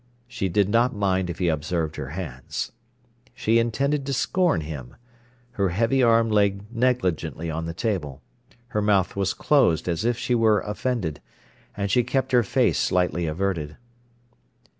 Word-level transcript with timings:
She 0.27 0.49
did 0.49 0.67
not 0.67 0.95
mind 0.95 1.29
if 1.29 1.37
he 1.37 1.47
observed 1.47 1.95
her 1.97 2.07
hands. 2.09 2.71
She 3.35 3.59
intended 3.59 4.03
to 4.07 4.13
scorn 4.13 4.61
him. 4.61 4.95
Her 5.51 5.69
heavy 5.69 6.01
arm 6.01 6.27
lay 6.31 6.57
negligently 6.71 7.51
on 7.51 7.67
the 7.67 7.73
table. 7.75 8.23
Her 8.69 8.81
mouth 8.81 9.15
was 9.15 9.35
closed 9.35 9.87
as 9.87 10.03
if 10.03 10.17
she 10.17 10.33
were 10.33 10.61
offended, 10.61 11.21
and 11.77 11.91
she 11.91 12.01
kept 12.03 12.31
her 12.31 12.41
face 12.41 12.79
slightly 12.79 13.27
averted. 13.27 13.77